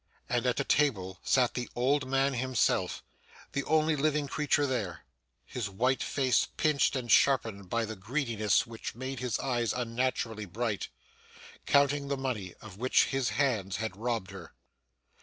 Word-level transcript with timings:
And 0.27 0.47
at 0.47 0.59
a 0.59 0.63
table 0.63 1.19
sat 1.21 1.53
the 1.53 1.69
old 1.75 2.07
man 2.07 2.33
himself; 2.33 3.03
the 3.51 3.63
only 3.65 3.95
living 3.95 4.25
creature 4.27 4.65
there; 4.65 5.05
his 5.45 5.69
white 5.69 6.01
face 6.01 6.47
pinched 6.57 6.95
and 6.95 7.11
sharpened 7.11 7.69
by 7.69 7.85
the 7.85 7.95
greediness 7.95 8.65
which 8.65 8.95
made 8.95 9.19
his 9.19 9.37
eyes 9.37 9.73
unnaturally 9.73 10.45
bright 10.45 10.89
counting 11.67 12.07
the 12.07 12.17
money 12.17 12.55
of 12.61 12.79
which 12.79 13.09
his 13.13 13.29
hands 13.29 13.75
had 13.75 13.95
robbed 13.95 14.31
her. 14.31 14.55